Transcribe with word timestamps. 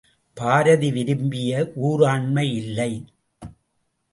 பாரதி 0.37 0.89
விரும்பிய 0.91 1.51
ஊராண்மை 1.81 2.47
இல்லை! 2.53 2.91